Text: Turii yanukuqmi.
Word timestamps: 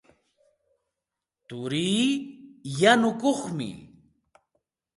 Turii 1.47 2.07
yanukuqmi. 2.81 3.69